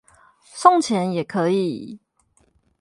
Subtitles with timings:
[0.55, 1.99] 送錢也可以